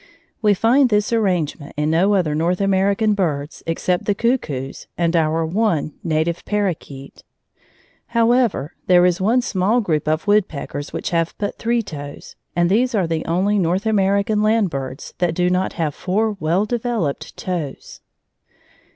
[0.41, 5.45] We find this arrangement in no other North American birds except the cuckoos and our
[5.45, 7.11] one native parroquet.
[8.07, 12.95] However, there is one small group of woodpeckers which have but three toes, and these
[12.95, 18.01] are the only North American land birds that do not have four well developed toes.